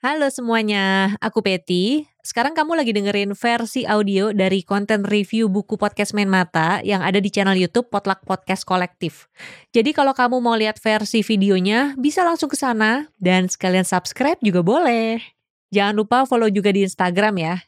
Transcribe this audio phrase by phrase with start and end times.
[0.00, 2.08] Halo semuanya, aku Peti.
[2.24, 7.20] Sekarang kamu lagi dengerin versi audio dari konten review buku podcast Main Mata yang ada
[7.20, 9.28] di channel YouTube Potluck Podcast Kolektif.
[9.76, 14.64] Jadi kalau kamu mau lihat versi videonya, bisa langsung ke sana dan sekalian subscribe juga
[14.64, 15.20] boleh.
[15.68, 17.60] Jangan lupa follow juga di Instagram ya,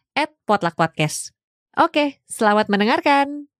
[0.49, 1.37] @potluckpodcast.
[1.85, 3.52] Oke, selamat mendengarkan.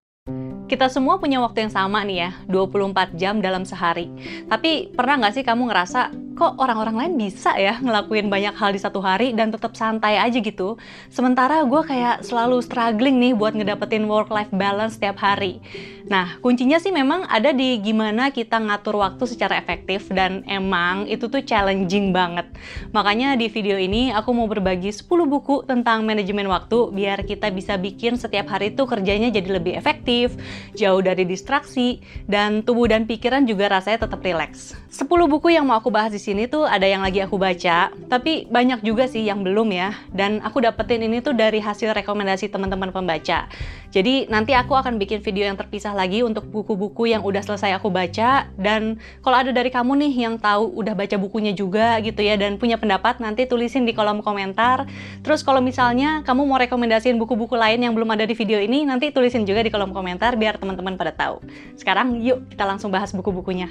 [0.71, 4.09] Kita semua punya waktu yang sama nih ya, 24 jam dalam sehari.
[4.49, 8.81] Tapi pernah nggak sih kamu ngerasa kok orang-orang lain bisa ya ngelakuin banyak hal di
[8.81, 10.81] satu hari dan tetap santai aja gitu.
[11.13, 15.61] Sementara gue kayak selalu struggling nih buat ngedapetin work-life balance setiap hari.
[16.09, 21.31] Nah, kuncinya sih memang ada di gimana kita ngatur waktu secara efektif dan emang itu
[21.31, 22.49] tuh challenging banget.
[22.91, 27.79] Makanya di video ini aku mau berbagi 10 buku tentang manajemen waktu biar kita bisa
[27.79, 30.35] bikin setiap hari tuh kerjanya jadi lebih efektif,
[30.75, 34.77] jauh dari distraksi, dan tubuh dan pikiran juga rasanya tetap rileks.
[34.93, 38.45] 10 buku yang mau aku bahas di sini tuh ada yang lagi aku baca, tapi
[38.45, 39.97] banyak juga sih yang belum ya.
[40.13, 43.49] Dan aku dapetin ini tuh dari hasil rekomendasi teman-teman pembaca.
[43.93, 47.89] Jadi nanti aku akan bikin video yang terpisah lagi untuk buku-buku yang udah selesai aku
[47.89, 48.49] baca.
[48.57, 52.57] Dan kalau ada dari kamu nih yang tahu udah baca bukunya juga gitu ya dan
[52.57, 54.89] punya pendapat, nanti tulisin di kolom komentar.
[55.25, 59.09] Terus kalau misalnya kamu mau rekomendasiin buku-buku lain yang belum ada di video ini, nanti
[59.13, 61.39] tulisin juga di kolom komentar biar teman-teman pada tahu.
[61.79, 63.71] Sekarang yuk kita langsung bahas buku-bukunya.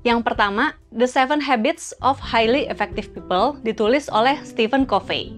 [0.00, 5.36] Yang pertama, The Seven Habits of Highly Effective People, ditulis oleh Stephen Covey.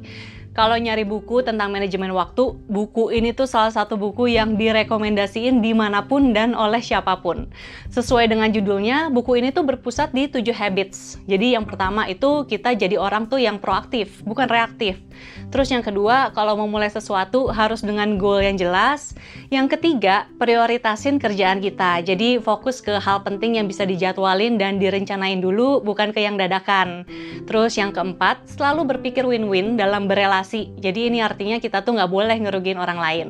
[0.52, 5.72] Kalau nyari buku tentang manajemen waktu, buku ini tuh salah satu buku yang direkomendasiin di
[5.72, 7.48] mana pun dan oleh siapa pun.
[7.88, 11.16] Sesuai dengan judulnya, buku ini tuh berpusat di 7 habits.
[11.24, 15.00] Jadi yang pertama itu kita jadi orang tuh yang proaktif, bukan reaktif.
[15.48, 19.16] Terus yang kedua, kalau mau mulai sesuatu harus dengan goal yang jelas.
[19.48, 22.04] Yang ketiga, prioritasin kerjaan kita.
[22.04, 27.08] Jadi fokus ke hal penting yang bisa dijadwalin dan direncanain dulu, bukan ke yang dadakan.
[27.48, 30.41] Terus yang keempat, selalu berpikir win-win dalam berelasi.
[30.78, 33.28] Jadi ini artinya kita tuh nggak boleh ngerugiin orang lain.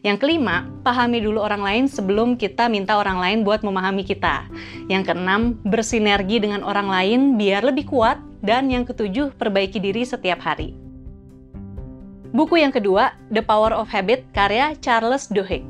[0.00, 4.48] Yang kelima, pahami dulu orang lain sebelum kita minta orang lain buat memahami kita.
[4.88, 8.20] Yang keenam, bersinergi dengan orang lain biar lebih kuat.
[8.40, 10.72] Dan yang ketujuh, perbaiki diri setiap hari.
[12.32, 15.66] Buku yang kedua, The Power of Habit, karya Charles Duhigg.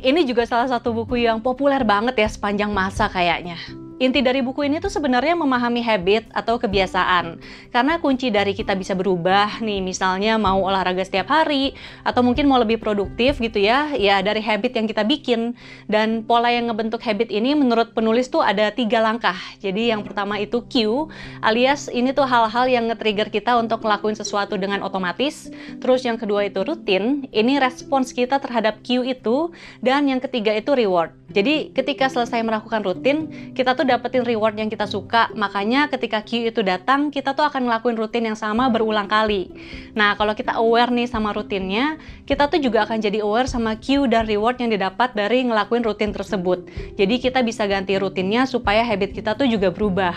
[0.00, 3.60] Ini juga salah satu buku yang populer banget ya sepanjang masa kayaknya.
[4.00, 7.36] Inti dari buku ini tuh sebenarnya memahami habit atau kebiasaan.
[7.68, 12.56] Karena kunci dari kita bisa berubah nih, misalnya mau olahraga setiap hari atau mungkin mau
[12.56, 15.52] lebih produktif gitu ya, ya dari habit yang kita bikin.
[15.84, 19.36] Dan pola yang ngebentuk habit ini menurut penulis tuh ada tiga langkah.
[19.60, 21.12] Jadi yang pertama itu cue,
[21.44, 25.52] alias ini tuh hal-hal yang nge-trigger kita untuk ngelakuin sesuatu dengan otomatis.
[25.76, 29.52] Terus yang kedua itu rutin, ini respons kita terhadap cue itu.
[29.84, 31.12] Dan yang ketiga itu reward.
[31.28, 35.26] Jadi ketika selesai melakukan rutin, kita tuh dapetin reward yang kita suka.
[35.34, 39.50] Makanya ketika Q itu datang, kita tuh akan ngelakuin rutin yang sama berulang kali.
[39.98, 44.06] Nah, kalau kita aware nih sama rutinnya, kita tuh juga akan jadi aware sama Q
[44.06, 46.70] dan reward yang didapat dari ngelakuin rutin tersebut.
[46.94, 50.14] Jadi kita bisa ganti rutinnya supaya habit kita tuh juga berubah.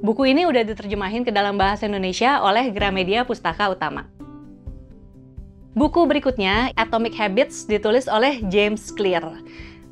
[0.00, 4.08] Buku ini udah diterjemahin ke dalam bahasa Indonesia oleh Gramedia Pustaka Utama.
[5.72, 9.24] Buku berikutnya, Atomic Habits, ditulis oleh James Clear.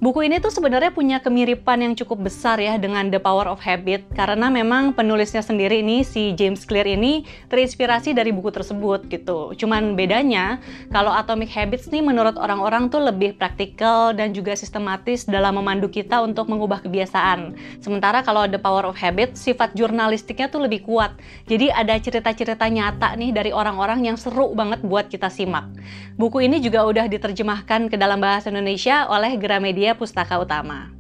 [0.01, 4.09] Buku ini tuh sebenarnya punya kemiripan yang cukup besar ya dengan The Power of Habit
[4.17, 9.53] karena memang penulisnya sendiri ini si James Clear ini terinspirasi dari buku tersebut gitu.
[9.53, 10.57] Cuman bedanya
[10.89, 16.25] kalau Atomic Habits nih menurut orang-orang tuh lebih praktikal dan juga sistematis dalam memandu kita
[16.25, 17.53] untuk mengubah kebiasaan.
[17.85, 21.13] Sementara kalau The Power of Habit sifat jurnalistiknya tuh lebih kuat.
[21.45, 25.69] Jadi ada cerita-cerita nyata nih dari orang-orang yang seru banget buat kita simak.
[26.17, 30.91] Buku ini juga udah diterjemahkan ke dalam bahasa Indonesia oleh Gramedia Pustaka Utama.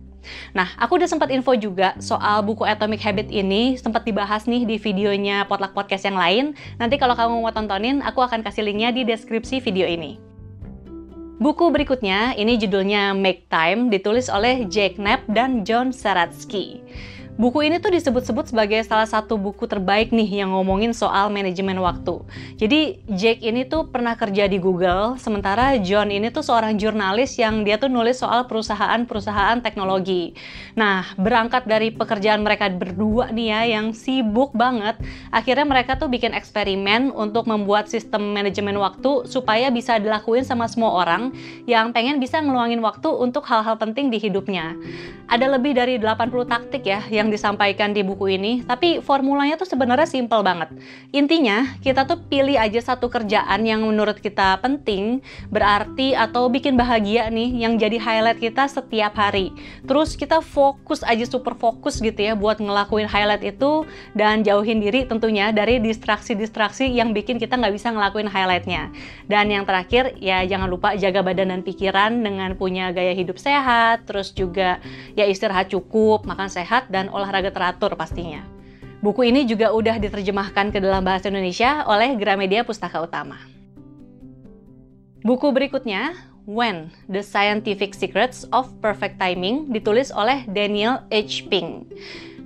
[0.52, 4.76] Nah, aku udah sempat info juga soal buku Atomic Habit ini, sempat dibahas nih di
[4.76, 6.52] videonya Potluck Podcast yang lain.
[6.76, 10.20] Nanti kalau kamu mau tontonin, aku akan kasih linknya di deskripsi video ini.
[11.40, 16.84] Buku berikutnya, ini judulnya Make Time, ditulis oleh Jake Knapp dan John Saratsky.
[17.38, 22.18] Buku ini tuh disebut-sebut sebagai salah satu buku terbaik nih yang ngomongin soal manajemen waktu.
[22.58, 27.62] Jadi Jake ini tuh pernah kerja di Google, sementara John ini tuh seorang jurnalis yang
[27.62, 30.36] dia tuh nulis soal perusahaan-perusahaan teknologi.
[30.74, 34.98] Nah, berangkat dari pekerjaan mereka berdua nih ya yang sibuk banget,
[35.32, 40.92] akhirnya mereka tuh bikin eksperimen untuk membuat sistem manajemen waktu supaya bisa dilakuin sama semua
[41.06, 41.32] orang
[41.64, 44.76] yang pengen bisa ngeluangin waktu untuk hal-hal penting di hidupnya.
[45.30, 50.08] Ada lebih dari 80 taktik ya yang disampaikan di buku ini, tapi formulanya tuh sebenarnya
[50.08, 50.72] simple banget.
[51.12, 55.20] Intinya, kita tuh pilih aja satu kerjaan yang menurut kita penting,
[55.52, 59.52] berarti atau bikin bahagia nih yang jadi highlight kita setiap hari.
[59.84, 63.84] Terus kita fokus aja super fokus gitu ya buat ngelakuin highlight itu
[64.16, 68.88] dan jauhin diri tentunya dari distraksi-distraksi yang bikin kita nggak bisa ngelakuin highlightnya.
[69.28, 74.08] Dan yang terakhir ya jangan lupa jaga badan dan pikiran dengan punya gaya hidup sehat,
[74.08, 74.80] terus juga
[75.18, 78.42] ya istirahat cukup, makan sehat, dan olahraga teratur pastinya.
[79.00, 83.40] Buku ini juga udah diterjemahkan ke dalam bahasa Indonesia oleh Gramedia Pustaka Utama.
[85.24, 86.16] Buku berikutnya,
[86.48, 91.48] When, The Scientific Secrets of Perfect Timing, ditulis oleh Daniel H.
[91.48, 91.92] Pink.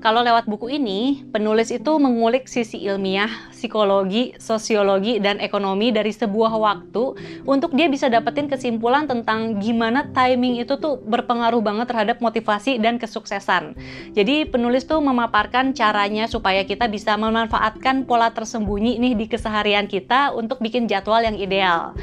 [0.05, 6.53] Kalau lewat buku ini, penulis itu mengulik sisi ilmiah, psikologi, sosiologi, dan ekonomi dari sebuah
[6.61, 7.17] waktu
[7.49, 13.01] untuk dia bisa dapetin kesimpulan tentang gimana timing itu tuh berpengaruh banget terhadap motivasi dan
[13.01, 13.73] kesuksesan.
[14.12, 20.37] Jadi penulis tuh memaparkan caranya supaya kita bisa memanfaatkan pola tersembunyi nih di keseharian kita
[20.37, 21.97] untuk bikin jadwal yang ideal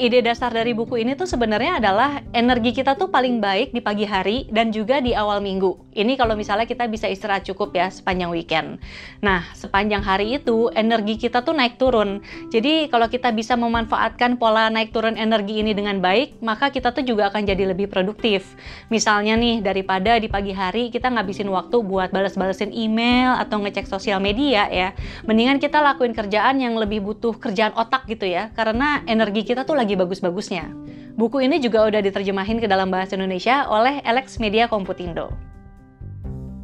[0.00, 4.08] ide dasar dari buku ini tuh sebenarnya adalah energi kita tuh paling baik di pagi
[4.08, 5.91] hari dan juga di awal minggu.
[5.92, 8.80] Ini kalau misalnya kita bisa istirahat cukup ya sepanjang weekend.
[9.20, 12.24] Nah, sepanjang hari itu energi kita tuh naik turun.
[12.48, 17.04] Jadi kalau kita bisa memanfaatkan pola naik turun energi ini dengan baik, maka kita tuh
[17.04, 18.56] juga akan jadi lebih produktif.
[18.88, 24.16] Misalnya nih, daripada di pagi hari kita ngabisin waktu buat balas-balesin email atau ngecek sosial
[24.16, 24.96] media ya,
[25.28, 29.76] mendingan kita lakuin kerjaan yang lebih butuh kerjaan otak gitu ya, karena energi kita tuh
[29.76, 30.72] lagi bagus-bagusnya.
[31.12, 35.51] Buku ini juga udah diterjemahin ke dalam bahasa Indonesia oleh Alex Media Komputindo.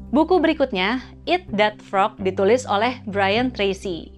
[0.09, 4.09] Buku berikutnya, Eat That Frog, ditulis oleh Brian Tracy.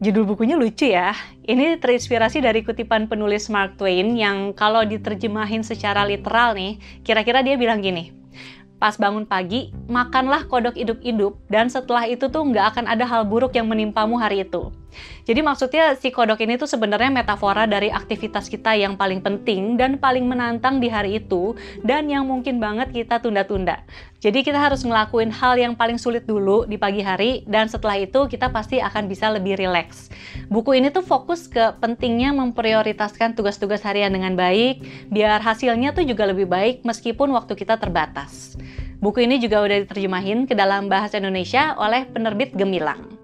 [0.00, 1.12] Judul bukunya lucu ya.
[1.44, 7.60] Ini terinspirasi dari kutipan penulis Mark Twain yang kalau diterjemahin secara literal nih, kira-kira dia
[7.60, 8.16] bilang gini,
[8.80, 13.52] pas bangun pagi, makanlah kodok hidup-hidup, dan setelah itu tuh nggak akan ada hal buruk
[13.52, 14.72] yang menimpamu hari itu.
[15.24, 19.96] Jadi maksudnya si kodok ini tuh sebenarnya metafora dari aktivitas kita yang paling penting dan
[19.96, 21.54] paling menantang di hari itu,
[21.86, 23.82] dan yang mungkin banget kita tunda-tunda.
[24.20, 28.28] Jadi kita harus ngelakuin hal yang paling sulit dulu di pagi hari, dan setelah itu
[28.28, 30.12] kita pasti akan bisa lebih rileks.
[30.52, 36.28] Buku ini tuh fokus ke pentingnya memprioritaskan tugas-tugas harian dengan baik, biar hasilnya tuh juga
[36.28, 38.58] lebih baik meskipun waktu kita terbatas.
[39.00, 43.19] Buku ini juga udah diterjemahin ke dalam bahasa Indonesia oleh penerbit Gemilang.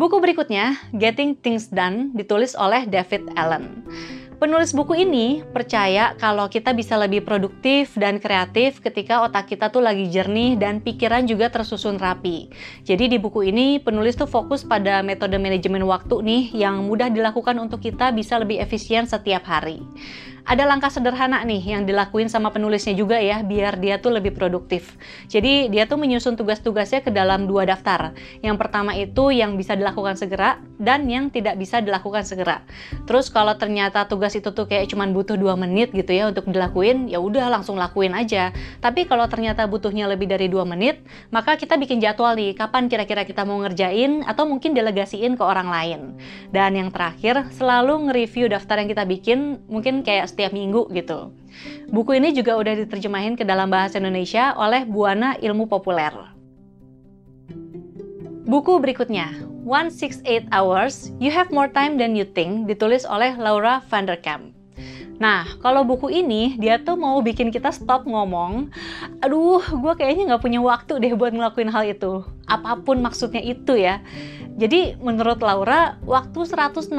[0.00, 3.84] Buku berikutnya, Getting Things Done, ditulis oleh David Allen.
[4.40, 9.84] Penulis buku ini percaya kalau kita bisa lebih produktif dan kreatif ketika otak kita tuh
[9.84, 12.48] lagi jernih dan pikiran juga tersusun rapi.
[12.88, 17.60] Jadi di buku ini penulis tuh fokus pada metode manajemen waktu nih yang mudah dilakukan
[17.60, 19.84] untuk kita bisa lebih efisien setiap hari
[20.50, 24.98] ada langkah sederhana nih yang dilakuin sama penulisnya juga ya biar dia tuh lebih produktif.
[25.30, 28.18] Jadi dia tuh menyusun tugas-tugasnya ke dalam dua daftar.
[28.42, 32.66] Yang pertama itu yang bisa dilakukan segera dan yang tidak bisa dilakukan segera.
[33.06, 37.06] Terus kalau ternyata tugas itu tuh kayak cuman butuh dua menit gitu ya untuk dilakuin,
[37.06, 38.50] ya udah langsung lakuin aja.
[38.82, 40.98] Tapi kalau ternyata butuhnya lebih dari dua menit,
[41.30, 45.70] maka kita bikin jadwal nih kapan kira-kira kita mau ngerjain atau mungkin delegasiin ke orang
[45.70, 46.00] lain.
[46.50, 51.36] Dan yang terakhir, selalu nge-review daftar yang kita bikin, mungkin kayak setiap minggu gitu.
[51.92, 56.16] Buku ini juga udah diterjemahin ke dalam bahasa Indonesia oleh Buana Ilmu Populer.
[58.48, 59.36] Buku berikutnya,
[59.68, 64.56] 168 Hours, You Have More Time Than You Think, ditulis oleh Laura Vanderkamp.
[65.20, 68.72] Nah, kalau buku ini, dia tuh mau bikin kita stop ngomong,
[69.20, 72.24] aduh, gue kayaknya nggak punya waktu deh buat ngelakuin hal itu.
[72.48, 74.00] Apa pun maksudnya itu ya.
[74.60, 76.92] Jadi menurut Laura, waktu 168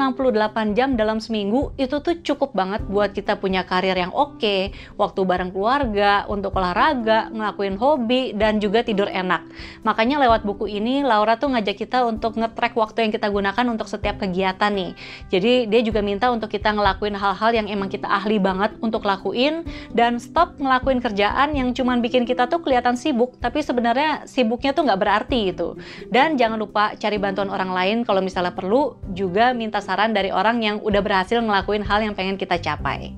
[0.74, 5.54] jam dalam seminggu itu tuh cukup banget buat kita punya karir yang oke, waktu bareng
[5.54, 9.46] keluarga, untuk olahraga, ngelakuin hobi, dan juga tidur enak.
[9.86, 13.86] Makanya lewat buku ini, Laura tuh ngajak kita untuk nge-track waktu yang kita gunakan untuk
[13.86, 14.98] setiap kegiatan nih.
[15.30, 19.62] Jadi dia juga minta untuk kita ngelakuin hal-hal yang emang kita ahli banget untuk lakuin,
[19.94, 24.82] dan stop ngelakuin kerjaan yang cuman bikin kita tuh kelihatan sibuk, tapi sebenarnya sibuknya tuh
[24.82, 25.78] nggak berarti gitu.
[26.10, 30.64] Dan jangan lupa cari bantuan orang lain kalau misalnya perlu, juga minta saran dari orang
[30.64, 33.12] yang udah berhasil ngelakuin hal yang pengen kita capai.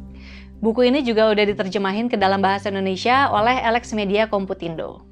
[0.58, 5.06] Buku ini juga udah diterjemahin ke dalam bahasa Indonesia oleh Alex Media Komputindo.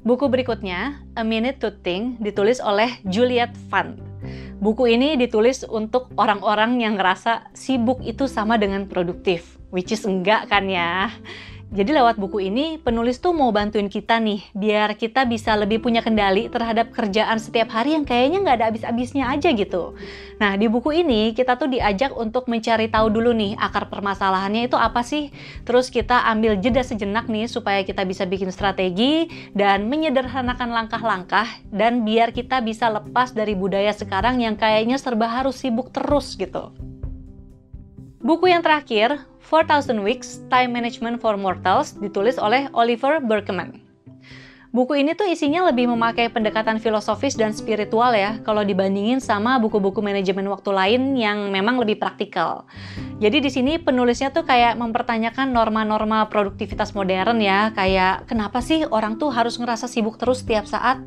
[0.00, 4.00] Buku berikutnya, A Minute to Think, ditulis oleh Juliet Fund.
[4.56, 10.48] Buku ini ditulis untuk orang-orang yang ngerasa sibuk itu sama dengan produktif, which is enggak
[10.48, 11.12] kan ya.
[11.70, 16.02] Jadi lewat buku ini, penulis tuh mau bantuin kita nih, biar kita bisa lebih punya
[16.02, 19.94] kendali terhadap kerjaan setiap hari yang kayaknya nggak ada habis-habisnya aja gitu.
[20.42, 24.74] Nah, di buku ini kita tuh diajak untuk mencari tahu dulu nih akar permasalahannya itu
[24.74, 25.30] apa sih.
[25.62, 32.02] Terus kita ambil jeda sejenak nih supaya kita bisa bikin strategi dan menyederhanakan langkah-langkah dan
[32.02, 36.89] biar kita bisa lepas dari budaya sekarang yang kayaknya serba harus sibuk terus gitu.
[38.20, 43.80] Buku yang terakhir, 4000 Weeks Time Management for Mortals, ditulis oleh Oliver Berkman.
[44.76, 50.04] Buku ini tuh isinya lebih memakai pendekatan filosofis dan spiritual ya, kalau dibandingin sama buku-buku
[50.04, 52.68] manajemen waktu lain yang memang lebih praktikal.
[53.24, 59.16] Jadi di sini penulisnya tuh kayak mempertanyakan norma-norma produktivitas modern ya, kayak kenapa sih orang
[59.16, 61.00] tuh harus ngerasa sibuk terus setiap saat?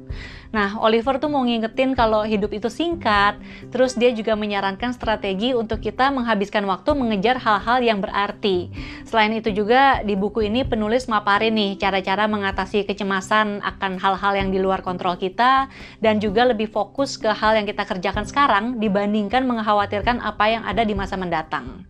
[0.53, 3.41] Nah, Oliver tuh mau ngingetin kalau hidup itu singkat,
[3.73, 8.69] terus dia juga menyarankan strategi untuk kita menghabiskan waktu mengejar hal-hal yang berarti.
[9.01, 14.53] Selain itu juga di buku ini penulis maparin nih cara-cara mengatasi kecemasan akan hal-hal yang
[14.53, 19.49] di luar kontrol kita dan juga lebih fokus ke hal yang kita kerjakan sekarang dibandingkan
[19.49, 21.81] mengkhawatirkan apa yang ada di masa mendatang.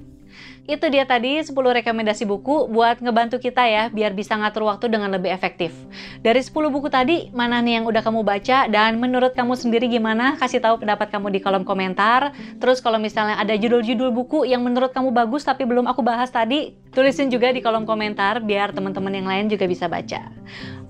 [0.63, 5.11] Itu dia tadi 10 rekomendasi buku buat ngebantu kita ya biar bisa ngatur waktu dengan
[5.11, 5.75] lebih efektif.
[6.23, 10.39] Dari 10 buku tadi, mana nih yang udah kamu baca dan menurut kamu sendiri gimana?
[10.39, 12.31] Kasih tahu pendapat kamu di kolom komentar.
[12.63, 16.71] Terus kalau misalnya ada judul-judul buku yang menurut kamu bagus tapi belum aku bahas tadi,
[16.93, 20.29] tulisin juga di kolom komentar biar teman-teman yang lain juga bisa baca.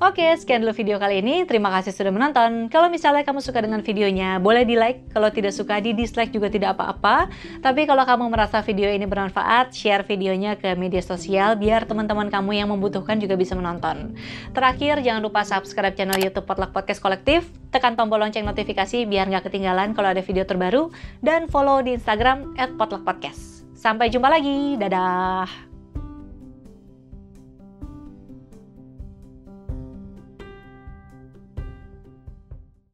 [0.03, 1.47] Oke, sekian dulu video kali ini.
[1.47, 2.67] Terima kasih sudah menonton.
[2.67, 5.07] Kalau misalnya kamu suka dengan videonya, boleh di like.
[5.15, 7.31] Kalau tidak suka, di dislike juga tidak apa-apa.
[7.63, 12.51] Tapi kalau kamu merasa video ini bermanfaat, share videonya ke media sosial biar teman-teman kamu
[12.51, 14.17] yang membutuhkan juga bisa menonton.
[14.51, 19.47] Terakhir, jangan lupa subscribe channel YouTube Potluck Podcast Kolektif, tekan tombol lonceng notifikasi biar nggak
[19.47, 20.91] ketinggalan kalau ada video terbaru,
[21.23, 23.63] dan follow di Instagram @potluckpodcast.
[23.71, 25.72] Sampai jumpa lagi, dadah!